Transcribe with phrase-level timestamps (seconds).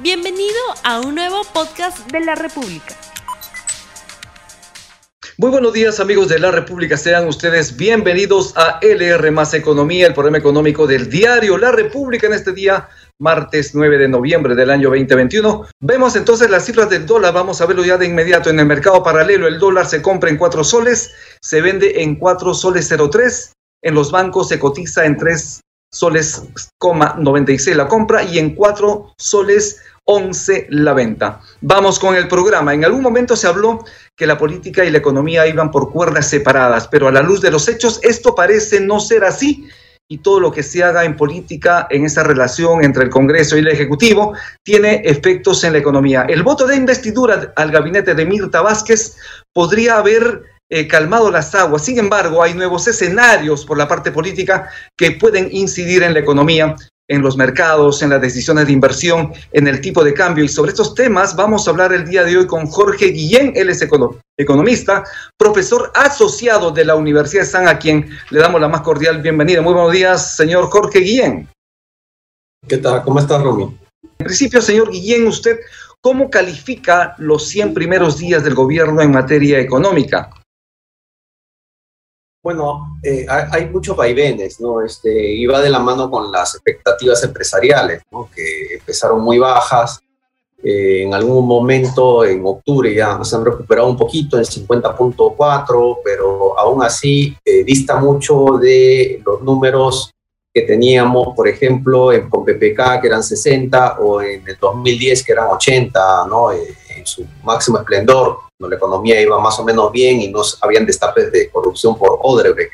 [0.00, 0.54] Bienvenido
[0.84, 2.94] a un nuevo podcast de la República.
[5.38, 10.14] Muy buenos días amigos de la República, sean ustedes bienvenidos a LR Más Economía, el
[10.14, 12.88] programa económico del diario La República en este día,
[13.18, 15.66] martes 9 de noviembre del año 2021.
[15.80, 19.02] Vemos entonces las cifras del dólar, vamos a verlo ya de inmediato en el mercado
[19.02, 19.48] paralelo.
[19.48, 21.12] El dólar se compra en 4 soles,
[21.42, 23.52] se vende en 4 soles 03,
[23.82, 25.60] en los bancos se cotiza en 3
[25.92, 26.42] soles,
[26.80, 31.40] 96 la compra y en 4 soles 11 la venta.
[31.60, 32.72] Vamos con el programa.
[32.72, 33.84] En algún momento se habló
[34.16, 37.50] que la política y la economía iban por cuerdas separadas, pero a la luz de
[37.50, 39.68] los hechos esto parece no ser así
[40.10, 43.60] y todo lo que se haga en política en esa relación entre el Congreso y
[43.60, 44.32] el Ejecutivo
[44.64, 46.24] tiene efectos en la economía.
[46.26, 49.16] El voto de investidura al gabinete de Mirta Vázquez
[49.52, 51.84] podría haber eh, calmado las aguas.
[51.84, 56.76] Sin embargo, hay nuevos escenarios por la parte política que pueden incidir en la economía,
[57.08, 60.44] en los mercados, en las decisiones de inversión, en el tipo de cambio.
[60.44, 63.52] Y sobre estos temas vamos a hablar el día de hoy con Jorge Guillén.
[63.56, 63.82] Él es
[64.36, 65.04] economista,
[65.38, 69.62] profesor asociado de la Universidad de San, a quien le damos la más cordial bienvenida.
[69.62, 71.48] Muy buenos días, señor Jorge Guillén.
[72.68, 73.02] ¿Qué tal?
[73.02, 73.74] ¿Cómo está, Romy?
[74.18, 75.60] En principio, señor Guillén, usted,
[76.02, 80.28] ¿cómo califica los 100 primeros días del gobierno en materia económica?
[82.48, 84.80] Bueno, eh, hay, muchos vaivenes, ¿no?
[84.80, 88.30] Este, iba de la mano con las expectativas empresariales, ¿no?
[88.34, 90.00] Que empezaron muy bajas.
[90.64, 96.58] Eh, en algún momento, en octubre, ya se han recuperado un poquito en 50.4, pero
[96.58, 100.10] aún así eh, dista mucho de los números
[100.54, 105.48] que teníamos, por ejemplo, en, PPK, que eran 60, o en el 2010, que eran
[105.48, 106.48] 80, ¿no?
[107.08, 111.48] Su máximo esplendor la economía iba más o menos bien y no habían destapes de
[111.50, 112.72] corrupción por Odebrecht.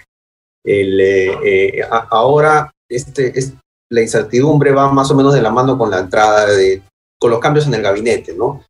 [0.67, 3.53] Eh, eh, ahora este, es,
[3.91, 6.83] la incertidumbre va más o menos de la mano con la entrada de,
[7.21, 8.65] con los cambios en el gabinete, ¿no?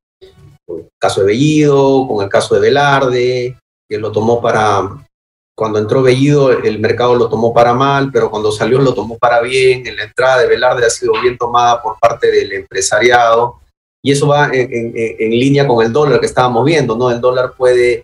[0.67, 5.07] Con el caso de Bellido, con el caso de Velarde, que lo tomó para,
[5.57, 9.41] cuando entró Bellido el mercado lo tomó para mal, pero cuando salió lo tomó para
[9.41, 13.61] bien, en la entrada de Velarde ha sido bien tomada por parte del empresariado,
[14.05, 17.11] y eso va en, línea con el dólar que estábamos viendo, ¿no?
[17.11, 18.03] El dólar puede,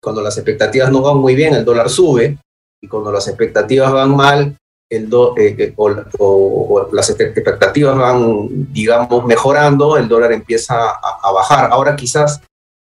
[0.00, 2.38] cuando las expectativas no van muy bien, el dólar sube,
[2.80, 4.56] y cuando las expectativas van mal,
[4.88, 11.70] el eh, eh, o, las expectativas van, digamos, mejorando, el dólar empieza a, bajar.
[11.72, 12.40] Ahora quizás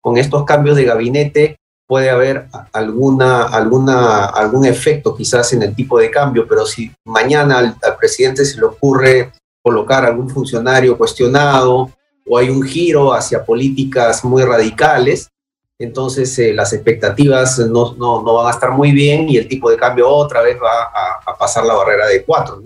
[0.03, 5.97] con estos cambios de gabinete puede haber alguna, alguna, algún efecto quizás en el tipo
[6.01, 9.33] de cambio, pero si mañana al presidente se le ocurre
[9.63, 11.93] colocar algún funcionario cuestionado
[12.29, 15.31] o hay un giro hacia políticas muy radicales,
[15.79, 19.71] entonces eh, las expectativas no, no, no, van a estar muy bien y el tipo
[19.71, 20.91] de cambio otra vez va
[21.25, 22.61] a, pasar la barrera de cuatro.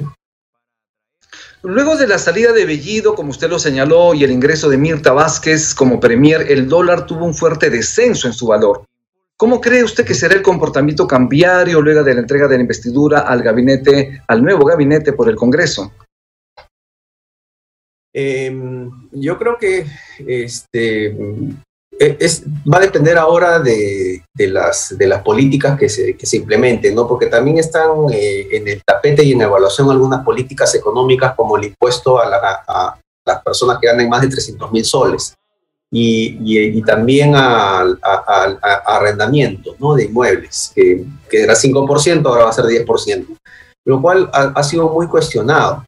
[1.62, 5.12] Luego de la salida de Bellido, como usted lo señaló, y el ingreso de Mirta
[5.12, 8.84] Vázquez como premier, el dólar tuvo un fuerte descenso en su valor.
[9.36, 13.20] ¿Cómo cree usted que será el comportamiento cambiario luego de la entrega de la investidura
[13.20, 15.92] al gabinete, al nuevo gabinete por el Congreso?
[18.14, 19.86] Em, yo creo que
[20.26, 21.06] este,
[21.98, 22.28] e,
[22.70, 27.06] va a depender ahora de, las, políticas que se, que se implementen, ¿no?
[27.06, 31.64] porque también están eh, en el tapete y en evaluación algunas políticas económicas como el
[31.64, 32.28] impuesto a,
[32.68, 35.34] a las personas que ganan más de 300 mil soles
[35.94, 37.98] y, también al
[38.84, 39.94] arrendamiento ¿no?
[39.94, 43.26] de inmuebles, que, que era 5%, ahora va a ser 10%,
[43.84, 45.84] lo cual ha, ha sido muy cuestionado.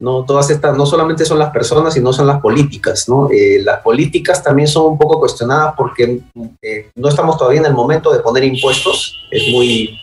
[0.00, 0.24] ¿No?
[0.24, 3.30] Todas estas, no solamente son las personas, sino son las políticas, ¿no?
[3.30, 6.20] Eh, las políticas también son un poco cuestionadas porque
[6.62, 9.98] eh, no estamos todavía en el momento de poner impuestos, es muy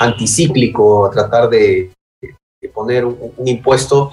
[0.00, 1.92] anticíclico tratar de,
[2.74, 4.10] poner un, impuesto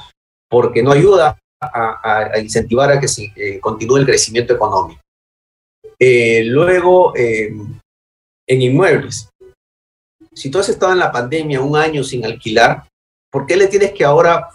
[0.47, 5.01] porque no ayuda a, incentivar a que se eh, continúe el crecimiento económico.
[6.00, 9.29] luego, en inmuebles,
[10.35, 12.83] si tú has estado en la pandemia un año sin alquilar,
[13.31, 14.50] ¿por qué le tienes que ahora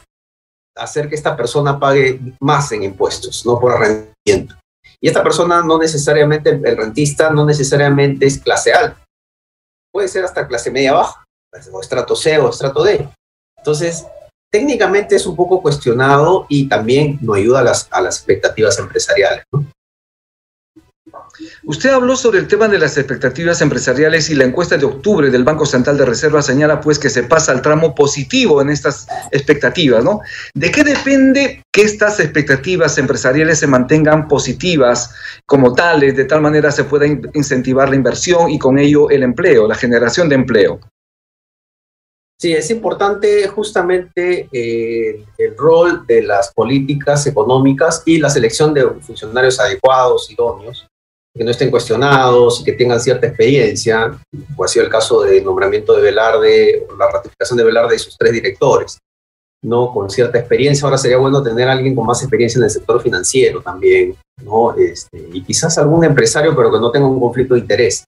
[0.78, 4.56] hacer que esta persona pague más en impuestos, no por arrendamiento.
[5.00, 9.04] Y esta persona no necesariamente, el rentista no necesariamente es clase alta,
[9.92, 11.24] puede ser hasta clase media baja,
[11.72, 13.08] o estrato C o estrato D.
[13.56, 14.06] Entonces,
[14.50, 19.44] técnicamente es un poco cuestionado y también no ayuda a las, a las expectativas empresariales.
[19.52, 19.66] ¿no?
[21.64, 25.44] Usted habló sobre el tema de las expectativas empresariales y la encuesta de octubre del
[25.44, 30.04] Banco Central de Reserva señala pues que se pasa al tramo positivo en estas expectativas,
[30.04, 30.20] ¿no?
[30.54, 35.14] ¿De qué depende que estas expectativas empresariales se mantengan positivas
[35.46, 39.68] como tales, de tal manera se pueda incentivar la inversión y con ello el empleo,
[39.68, 40.80] la generación de empleo?
[42.40, 48.88] Sí, es importante justamente eh, el rol de las políticas económicas y la selección de
[49.00, 50.87] funcionarios adecuados, idóneos,
[51.38, 54.18] que no estén cuestionados y que tengan cierta experiencia,
[54.48, 57.98] como ha sido el caso del nombramiento de Velarde, o la ratificación de Velarde y
[58.00, 58.98] sus tres directores,
[59.62, 59.92] ¿no?
[59.92, 60.84] Con cierta experiencia.
[60.84, 64.74] Ahora sería bueno tener a alguien con más experiencia en el sector financiero también, ¿no?
[64.76, 68.04] Este, y quizás algún empresario, pero que no tenga un conflicto de interés.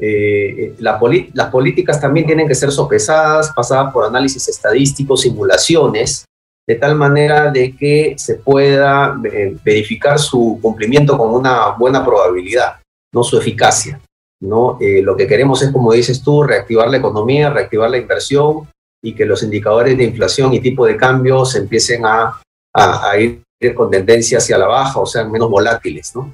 [0.00, 6.24] Eh, las políticas también tienen que ser sopesadas, pasadas por análisis estadísticos, simulaciones,
[6.66, 12.80] de tal manera de que se pueda eh, verificar su cumplimiento con una buena probabilidad,
[13.12, 14.00] no su eficacia.
[14.40, 14.78] ¿no?
[14.80, 18.68] Eh, lo que queremos es, como dices tú, reactivar la economía, reactivar la inversión
[19.02, 22.40] y que los indicadores de inflación y tipo de cambio se empiecen a,
[22.72, 23.42] a ir
[23.74, 26.14] con tendencia hacia la baja o sean menos volátiles.
[26.16, 26.32] ¿no?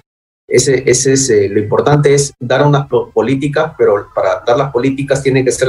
[0.49, 5.23] Ese, ese es, eh, lo importante es dar unas políticas, pero para dar las políticas
[5.23, 5.69] tienen que ser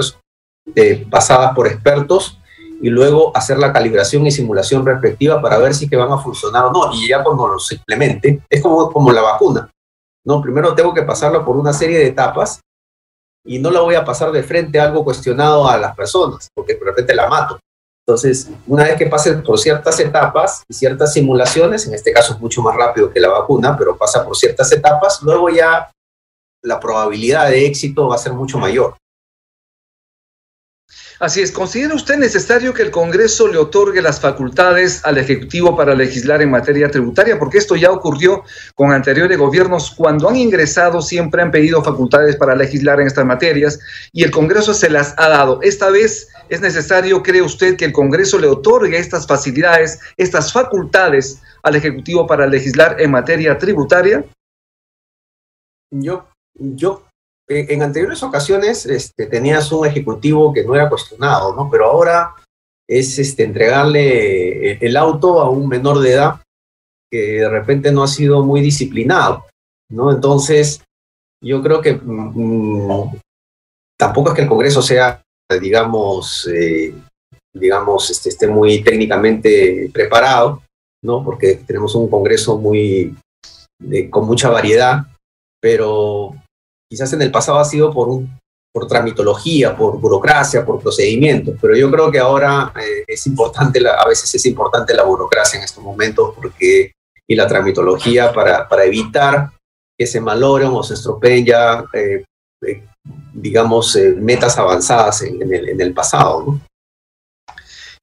[1.09, 2.40] pasadas por expertos
[2.81, 6.65] y luego hacer la calibración y simulación respectiva para ver si que van a funcionar
[6.65, 6.93] o no.
[6.93, 9.69] Y ya cuando los implemente, es como, como la vacuna.
[10.25, 10.41] ¿no?
[10.41, 12.59] Primero tengo que pasarlo por una serie de etapas
[13.45, 16.75] y no la voy a pasar de frente a algo cuestionado a las personas, porque
[16.75, 17.59] de repente la mato.
[18.05, 22.39] Entonces, una vez que pase por ciertas etapas y ciertas simulaciones, en este caso es
[22.39, 25.91] mucho más rápido que la vacuna, pero pasa por ciertas etapas, luego ya
[26.63, 28.95] la probabilidad de éxito va a ser mucho mayor.
[31.21, 35.93] Así es, ¿considera usted necesario que el Congreso le otorgue las facultades al Ejecutivo para
[35.93, 37.37] legislar en materia tributaria?
[37.37, 39.91] Porque esto ya ocurrió con anteriores gobiernos.
[39.91, 43.79] Cuando han ingresado siempre han pedido facultades para legislar en estas materias
[44.11, 45.59] y el Congreso se las ha dado.
[45.61, 51.39] Esta vez es necesario, cree usted, que el Congreso le otorgue estas facilidades, estas facultades
[51.61, 54.25] al Ejecutivo para legislar en materia tributaria?
[55.91, 57.03] Yo, yo
[57.51, 61.69] en anteriores ocasiones este, tenías un ejecutivo que no era cuestionado, ¿no?
[61.69, 62.35] Pero ahora
[62.87, 66.41] es este, entregarle el auto a un menor de edad
[67.11, 69.45] que de repente no ha sido muy disciplinado,
[69.89, 70.11] ¿no?
[70.11, 70.81] Entonces,
[71.43, 73.17] yo creo que mm,
[73.97, 75.21] tampoco es que el Congreso sea,
[75.59, 76.93] digamos, eh,
[77.53, 80.63] digamos, este, esté muy técnicamente preparado,
[81.03, 81.23] ¿no?
[81.23, 83.15] Porque tenemos un Congreso muy,
[84.09, 85.05] con mucha variedad,
[85.59, 86.35] pero
[86.91, 88.37] quizás en el pasado ha sido por, un,
[88.73, 94.05] por tramitología, por burocracia, por procedimientos, pero yo creo que ahora eh, es importante, a
[94.05, 96.91] veces es importante la burocracia en estos momentos porque,
[97.25, 99.51] y la tramitología para, para evitar
[99.97, 102.25] que se malogren o se estropeen ya, eh,
[102.67, 102.83] eh,
[103.33, 106.43] digamos, metas avanzadas en, el, en el pasado.
[106.45, 106.61] ¿no?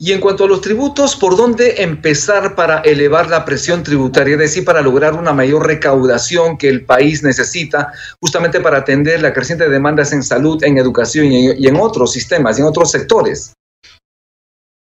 [0.01, 4.35] Y en cuanto a los tributos, ¿por dónde empezar para elevar la presión tributaria?
[4.35, 9.33] Es decir, para lograr una mayor recaudación que el país necesita justamente para atender la
[9.33, 13.53] creciente demandas en salud, en educación y en, otros sistemas y en otros sectores.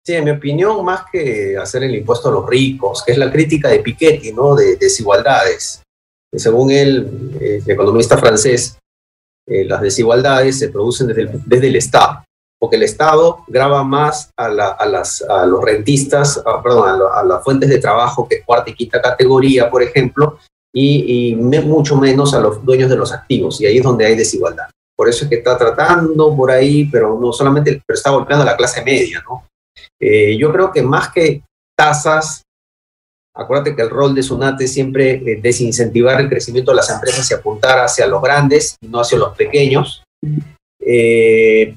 [0.04, 3.30] Sí, en mi opinión, más que hacer el impuesto a los ricos, que es la
[3.30, 4.56] crítica de Piketty, ¿no?
[4.56, 5.80] De, desigualdades.
[6.32, 8.78] según él, eh, el economista francés,
[9.46, 12.24] eh, las desigualdades se producen desde el Estado
[12.64, 17.76] porque el Estado graba más a, las, a los rentistas, perdón, a, las fuentes de
[17.76, 20.38] trabajo que es cuarta y quinta categoría, por ejemplo,
[20.74, 24.64] y, mucho menos a los dueños de los activos, y ahí es donde hay desigualdad.
[24.96, 28.46] Por eso es que está tratando por ahí, pero no solamente, pero está golpeando a
[28.46, 29.46] la clase media, ¿no?
[30.00, 31.42] Eh, yo creo que más que
[31.76, 32.44] tasas,
[33.36, 37.30] acuérdate que el rol de SUNATE es siempre eh, desincentivar el crecimiento de las empresas
[37.30, 40.02] y apuntar hacia los grandes no hacia los pequeños.
[40.80, 41.76] Eh,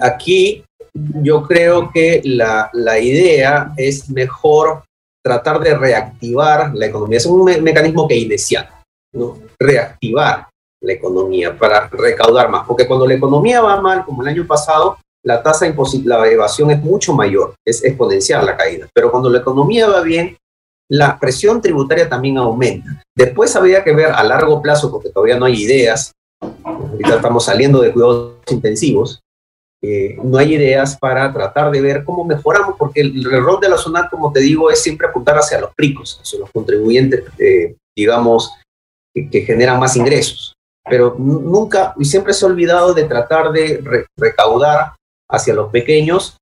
[0.00, 4.84] aquí yo creo que la, idea es mejor
[5.24, 7.18] tratar de reactivar la economía.
[7.18, 8.68] Es un mecanismo keynesiano,
[9.12, 9.38] ¿no?
[9.58, 10.48] reactivar
[10.82, 14.98] la economía para recaudar más, porque cuando la economía va mal, como el año pasado,
[15.24, 19.38] la tasa de la evasión es mucho mayor, es exponencial la caída, pero cuando la
[19.38, 20.36] economía va bien,
[20.90, 23.02] la presión tributaria también aumenta.
[23.16, 26.12] Después habría que ver a largo plazo, porque todavía no hay ideas,
[26.62, 29.23] ahorita estamos saliendo de cuidados intensivos,
[29.86, 33.76] eh, no hay ideas para tratar de ver cómo mejoramos, porque el, rol de la
[33.76, 38.50] zona, como te digo, es siempre apuntar hacia los ricos, hacia los contribuyentes, eh, digamos,
[39.14, 40.54] que, generan más ingresos.
[40.88, 44.94] Pero nunca y siempre se ha olvidado de tratar de recaudar
[45.30, 46.38] hacia los pequeños,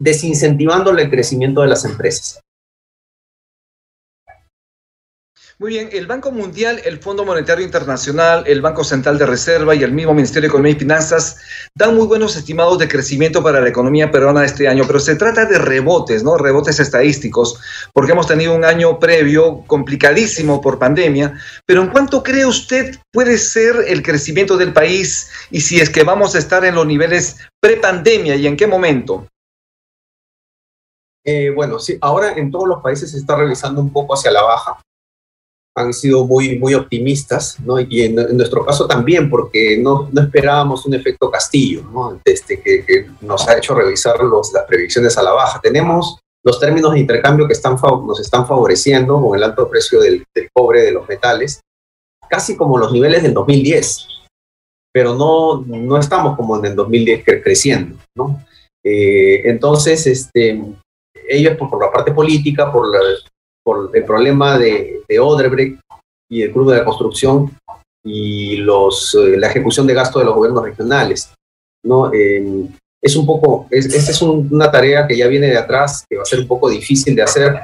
[0.00, 2.40] desincentivando el crecimiento de las empresas.
[5.62, 9.84] Muy bien, el Banco Mundial, el Fondo Monetario Internacional, el Banco Central de Reserva y
[9.84, 11.36] el mismo Ministerio de Economía y Finanzas
[11.72, 15.44] dan muy buenos estimados de crecimiento para la economía peruana este año, pero se trata
[15.44, 16.36] de rebotes, ¿no?
[16.36, 17.60] Rebotes estadísticos,
[17.92, 23.38] porque hemos tenido un año previo complicadísimo por pandemia, pero ¿en cuánto cree usted puede
[23.38, 27.36] ser el crecimiento del país y si es que vamos a estar en los niveles
[27.60, 29.28] prepandemia y en qué momento?
[31.24, 34.42] Eh, bueno, sí, ahora en todos los países se está revisando un poco hacia la
[34.42, 34.76] baja
[35.74, 37.80] han sido muy, muy optimistas, ¿no?
[37.80, 42.20] Y en, nuestro caso también, porque no, no, esperábamos un efecto castillo, ¿no?
[42.24, 45.60] Este, que, que, nos ha hecho revisar los, las predicciones a la baja.
[45.60, 47.76] Tenemos los términos de intercambio que están,
[48.06, 51.60] nos están favoreciendo con el alto precio del, del cobre, de los metales,
[52.28, 54.06] casi como los niveles del 2010,
[54.92, 58.44] pero no, no estamos como en el 2010 creciendo, ¿no?
[58.84, 60.60] Eh, entonces, este,
[61.28, 62.98] ellos por, por, la parte política, por la,
[63.64, 65.78] por el problema de, de
[66.30, 67.50] y el Club de la Construcción
[68.04, 71.32] y los, eh, la ejecución de gasto de los gobiernos regionales.
[71.84, 72.12] ¿no?
[72.12, 72.66] Eh,
[73.02, 76.22] es un poco, es, es un, una tarea que ya viene de atrás, que va
[76.22, 77.56] a ser un poco difícil de hacer.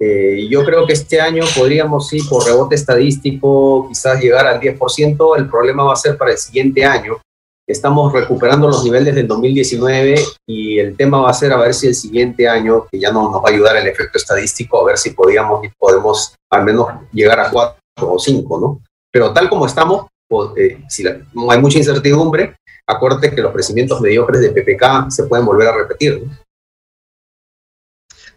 [0.00, 5.36] Eh, yo creo que este año podríamos, sí, por rebote estadístico, quizás llegar al 10%.
[5.36, 7.20] El problema va a ser para el siguiente año,
[7.68, 10.14] estamos recuperando los niveles del 2019
[10.46, 13.30] y el tema va a ser a ver si el siguiente año, que ya no
[13.30, 17.38] nos va a ayudar el efecto estadístico, a ver si podíamos, podemos al menos llegar
[17.38, 18.80] a 4 o 5, ¿no?
[19.12, 21.20] Pero tal como estamos, pues, eh, si la,
[21.50, 22.56] hay mucha incertidumbre,
[22.86, 26.32] acuérdate que los crecimientos mediocres de PPK se pueden volver a repetir, ¿no?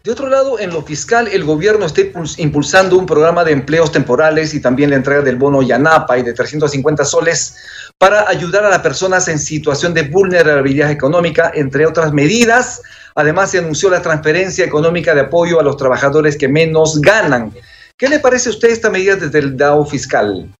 [0.04, 2.00] De otro lado, en lo fiscal, el gobierno está
[2.38, 6.32] impulsando un programa de empleos temporales y también la entrega del bono Yanapa y de
[6.32, 7.56] 350 soles
[7.98, 12.82] para ayudar a las personas en situación de vulnerabilidad económica, entre otras medidas.
[13.14, 17.52] Además, se anunció la transferencia económica de apoyo a los trabajadores que menos ganan.
[17.96, 20.52] ¿Qué le parece a usted esta medida desde el DAO fiscal?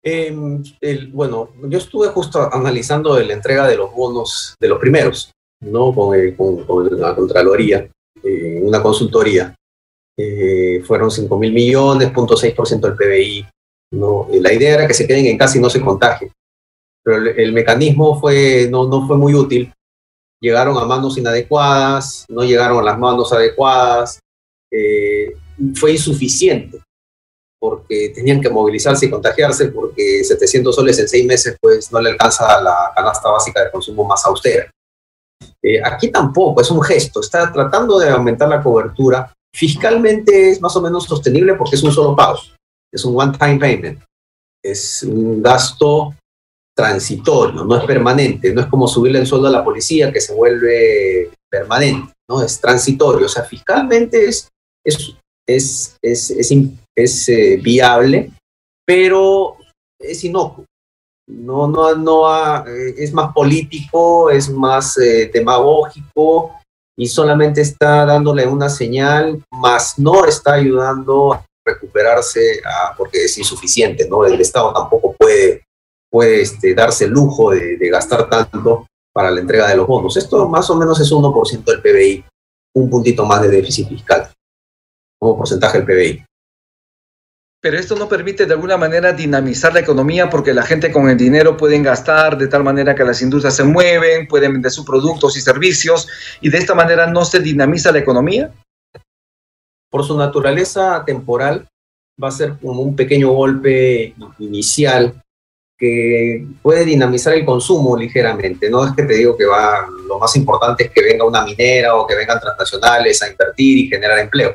[0.00, 5.94] El, bueno, yo estuve justo analizando la entrega de los bonos de los primeros ¿no?
[5.94, 7.88] con, eh, con, con la Contraloría,
[8.22, 9.54] eh, una consultoría.
[10.18, 13.46] Eh, fueron 5 mil millones, 0.6% del PBI.
[13.92, 14.28] ¿no?
[14.40, 16.30] la idea era que se queden en casa y no se contagien.
[17.04, 19.72] Pero el, el, mecanismo fue, no, no fue muy útil.
[20.40, 24.20] Llegaron a manos inadecuadas, no llegaron a las manos adecuadas.
[25.74, 26.80] fue insuficiente
[27.58, 32.10] porque tenían que movilizarse y contagiarse, porque 700 soles en seis meses pues no le
[32.10, 34.70] alcanza a la canasta básica de consumo más austera.
[35.62, 39.32] Eh, aquí tampoco, es un gesto, está tratando de aumentar la cobertura.
[39.54, 42.38] Fiscalmente es más o menos sostenible porque es un solo pago,
[42.92, 44.00] es un one-time payment,
[44.62, 46.14] es un gasto
[46.76, 50.34] transitorio, no es permanente, no es como subirle el sueldo a la policía que se
[50.34, 54.48] vuelve permanente, no es transitorio, o sea, fiscalmente es,
[54.84, 55.16] es,
[55.48, 56.52] es, es, es,
[56.94, 58.30] es eh, viable,
[58.86, 59.56] pero
[59.98, 60.64] es inocuo
[61.28, 66.52] no, no, no eh, es más político, es más eh, demagógico
[66.96, 73.36] y solamente está dándole una señal, más no está ayudando a recuperarse a, porque es
[73.38, 74.24] insuficiente, ¿no?
[74.24, 75.64] El Estado tampoco puede,
[76.10, 80.16] puede este, darse el lujo de, de, gastar tanto para la entrega de los bonos.
[80.16, 82.24] Esto más o menos es 1% del PBI,
[82.76, 84.30] un puntito más de déficit fiscal
[85.18, 86.24] como porcentaje del PBI.
[87.66, 91.16] Pero esto no permite de alguna manera dinamizar la economía porque la gente con el
[91.16, 95.36] dinero pueden gastar de tal manera que las industrias se mueven, pueden vender sus productos
[95.36, 96.06] y servicios
[96.40, 98.52] y de esta manera no se dinamiza la economía.
[99.90, 101.66] Por su naturaleza temporal
[102.22, 105.20] va a ser como un pequeño golpe inicial
[105.76, 108.70] que puede dinamizar el consumo ligeramente.
[108.70, 111.96] No es que te digo que va, lo más importante es que venga una minera
[111.96, 114.54] o que vengan transnacionales a invertir y generar empleo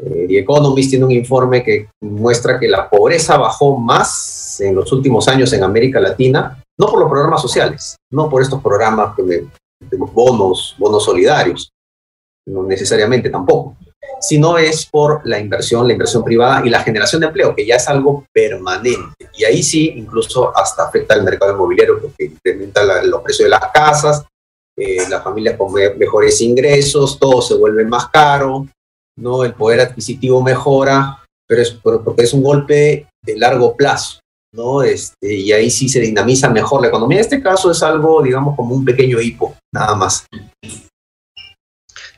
[0.00, 4.90] eh, The Economist tiene un informe que muestra que la pobreza bajó más en los
[4.92, 9.46] últimos años en América Latina, no por los programas sociales, no por estos programas de,
[9.80, 11.70] de bonos, bonos solidarios,
[12.46, 13.76] no necesariamente tampoco,
[14.20, 17.76] sino es por la inversión, la inversión privada y la generación de empleo, que ya
[17.76, 19.28] es algo permanente.
[19.36, 23.50] Y ahí sí, incluso hasta afecta al mercado inmobiliario, porque incrementa la, los precios de
[23.50, 24.24] las casas,
[24.76, 28.66] eh, las familias con mejores ingresos, todo se vuelve más caro,
[29.18, 29.44] ¿no?
[29.44, 34.20] El poder adquisitivo mejora, pero es porque es un golpe de largo plazo,
[34.54, 34.82] ¿no?
[34.82, 37.18] Este, y ahí sí se dinamiza mejor la economía.
[37.18, 40.26] En este caso es algo, digamos, como un pequeño hipo, nada más.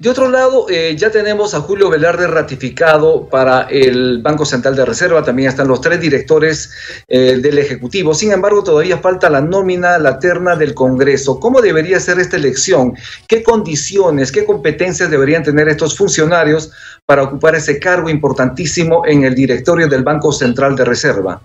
[0.01, 4.87] De otro lado, eh, ya tenemos a Julio Velarde ratificado para el Banco Central de
[4.87, 6.71] Reserva, también están los tres directores
[7.07, 8.15] eh, del Ejecutivo.
[8.15, 11.39] Sin embargo, todavía falta la nómina, la terna del Congreso.
[11.39, 12.95] ¿Cómo debería ser esta elección?
[13.29, 16.73] ¿Qué condiciones, qué competencias deberían tener estos funcionarios
[17.05, 21.43] para ocupar ese cargo importantísimo en el directorio del Banco Central de Reserva?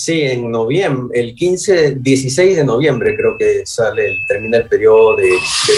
[0.00, 5.28] Sí, en noviembre, el 15, 16 de noviembre creo que sale, termina el periodo de,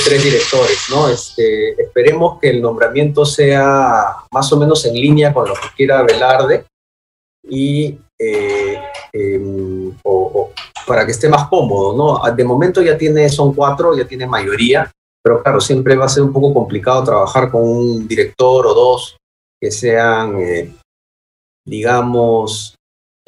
[0.04, 1.08] tres directores, ¿no?
[1.08, 6.02] Este, esperemos que el nombramiento sea más o menos en línea con lo que quiera
[6.02, 6.66] Velarde
[7.48, 8.78] y eh,
[9.14, 9.96] em,
[10.86, 12.34] para que esté más cómodo, ¿no?
[12.34, 14.92] De momento ya tiene, son cuatro, ya tiene mayoría,
[15.24, 19.16] pero claro, siempre va a ser un poco complicado trabajar con un director o dos
[19.58, 20.70] que sean, eh,
[21.66, 22.74] digamos,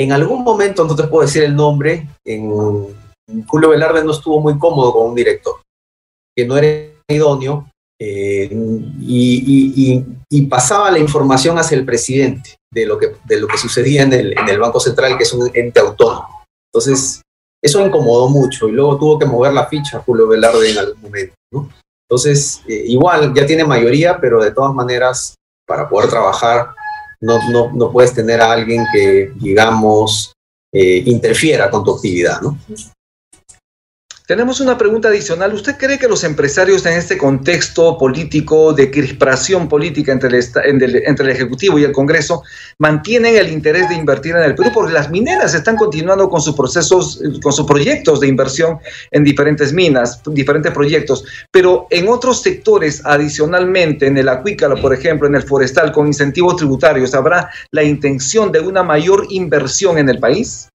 [0.03, 2.51] en algún momento, no te puedo decir el nombre, en,
[3.47, 5.57] Julio Velarde no estuvo muy cómodo con un director,
[6.37, 7.69] que no era idóneo,
[8.01, 8.51] eh,
[9.01, 14.13] y, pasaba la información hacia el presidente de lo que, de lo que sucedía en
[14.13, 16.45] el, Banco Central, que es un ente autónomo.
[16.73, 17.23] Entonces,
[17.63, 21.35] eso incomodó mucho y luego tuvo que mover la ficha Julio Velarde en algún momento.
[22.09, 26.75] Entonces, eh, igual ya tiene mayoría, pero de todas maneras, para poder trabajar
[27.23, 30.33] no, no, no puedes tener a alguien que, digamos,
[30.73, 32.59] eh, interfiera con tu actividad, ¿no?
[34.33, 35.53] Tenemos una pregunta adicional.
[35.53, 41.27] ¿Usted cree que los empresarios en este contexto político de crispación política entre el, entre
[41.27, 42.43] el Ejecutivo y el Congreso
[42.79, 44.71] mantienen el interés de invertir en el Perú?
[44.73, 48.79] Porque las mineras están continuando con sus procesos, con sus proyectos de inversión
[49.11, 51.27] en diferentes minas, diferentes proyectos.
[51.51, 56.57] Pero en otros sectores, adicionalmente, en el acuícola, por ejemplo, en el forestal, con incentivos
[56.57, 60.71] tributarios, ¿habrá la intención de una mayor inversión en el país?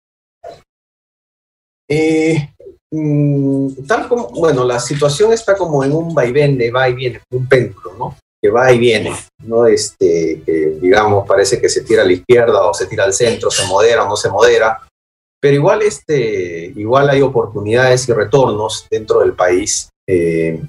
[1.89, 2.49] Eh,
[2.91, 7.21] Mm, tal como, bueno, la situación está como en un vaivén de va y viene,
[7.31, 8.17] un péndulo, ¿no?
[8.41, 9.13] Que va y viene,
[9.43, 9.65] ¿no?
[9.65, 13.51] Este, que digamos, parece que se tira a la izquierda o se tira al centro,
[13.51, 14.87] se modera o no se modera,
[15.41, 19.89] pero igual, este, igual hay oportunidades y retornos dentro del país.
[20.07, 20.61] Eh,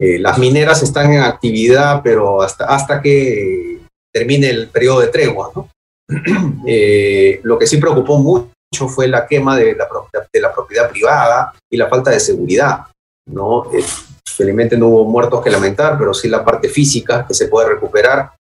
[0.00, 3.80] eh, las mineras están en actividad, pero hasta, hasta que
[4.12, 5.68] termine el periodo de tregua, ¿no?
[6.66, 8.53] Eh, lo que sí preocupó mucho
[8.88, 9.88] fue la quema de la,
[10.32, 12.80] de la propiedad privada y la falta de seguridad.
[13.26, 13.72] ¿no?
[13.72, 13.84] Eh,
[14.24, 18.32] felizmente no hubo muertos que lamentar, pero sí la parte física que se puede recuperar.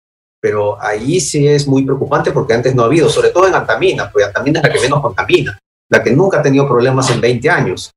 [0.41, 4.11] Pero ahí sí es muy preocupante porque antes no ha habido, sobre todo en Antamina,
[4.11, 7.51] porque Antamina es la que menos contamina, la que nunca ha tenido problemas en 20
[7.51, 7.93] años.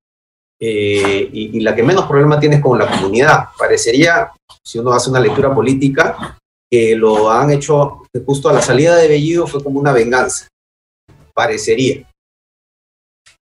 [0.59, 3.45] Eh, y, y, la que menos problema tiene es con la comunidad.
[3.57, 4.31] Parecería,
[4.63, 6.37] si uno hace una lectura política,
[6.71, 10.47] que lo han hecho justo a la salida de Bellido fue como una venganza.
[11.33, 12.07] Parecería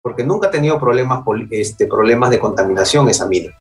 [0.03, 3.59] porque nunca ha tenido problemas, este, problemas de contaminación esa mina.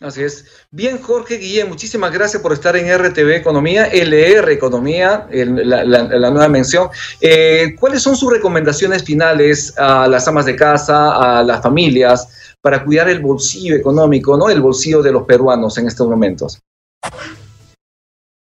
[0.00, 0.44] Así es.
[0.70, 6.48] Bien, Jorge Guillén, muchísimas gracias por estar en RTV Economía, LR Economía, la, la, nueva
[6.48, 6.88] mención.
[7.20, 12.84] Eh, ¿Cuáles son sus recomendaciones finales a las amas de casa, a las familias, para
[12.84, 14.50] cuidar el bolsillo económico, ¿no?
[14.50, 16.58] el bolsillo de los peruanos en estos momentos?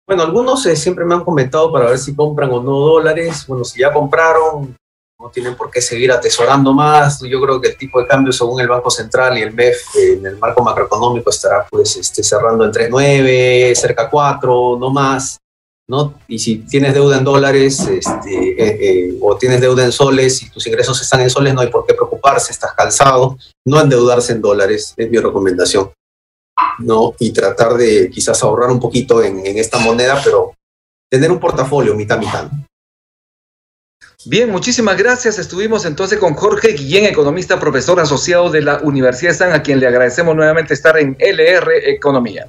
[0.06, 3.44] Bueno, algunos eh, siempre me han comentado para ver si compran o no dólares.
[3.46, 4.76] Bueno, si ya compraron,
[5.24, 7.18] no tienen por qué seguir atesorando más.
[7.22, 10.26] Yo creo que el tipo de cambio según el Banco Central y el MEF en
[10.26, 15.38] el marco macroeconómico estará pues este, cerrando en 3.9, cerca 4, no más.
[15.88, 16.14] ¿no?
[16.28, 20.50] Y si tienes deuda en dólares este, eh, eh, o tienes deuda en soles y
[20.50, 24.42] tus ingresos están en soles, no hay por qué preocuparse, estás calzado, no endeudarse en
[24.42, 25.90] dólares, es mi recomendación.
[26.80, 27.14] ¿no?
[27.18, 30.52] Y tratar de quizás ahorrar un poquito en, en esta moneda, pero
[31.10, 32.50] tener un portafolio mitad mitad.
[34.26, 35.38] Bien, muchísimas gracias.
[35.38, 39.80] Estuvimos entonces con Jorge Guillén, economista, profesor asociado de la Universidad de San, a quien
[39.80, 42.48] le agradecemos nuevamente estar en LR Economía.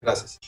[0.00, 0.38] Gracias.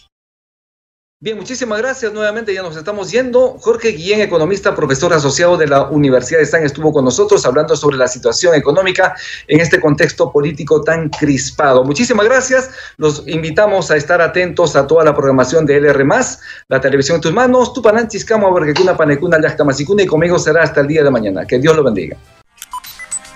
[1.23, 2.53] Bien, muchísimas gracias nuevamente.
[2.53, 3.57] Ya nos estamos yendo.
[3.61, 7.97] Jorge Guillén, economista, profesor asociado de la Universidad de San, estuvo con nosotros hablando sobre
[7.97, 9.15] la situación económica
[9.47, 11.85] en este contexto político tan crispado.
[11.85, 12.71] Muchísimas gracias.
[12.97, 16.05] Los invitamos a estar atentos a toda la programación de LR,
[16.67, 17.73] la televisión en tus manos.
[17.73, 19.39] Tu pananchis, vergecuna, panecuna,
[19.99, 21.47] y conmigo será hasta el día de mañana.
[21.47, 22.17] Que Dios lo bendiga.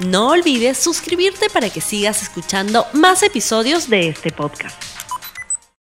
[0.01, 4.96] No olvides suscribirte para que sigas escuchando más episodios de este podcast.